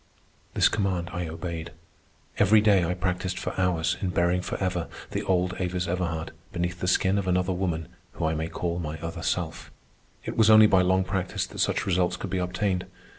[0.55, 1.69] This command I obeyed.
[2.39, 6.87] Every day I practised for hours in burying forever the old Avis Everhard beneath the
[6.87, 9.69] skin of another woman whom I may call my other self.
[10.25, 12.87] It was only by long practice that such results could be obtained.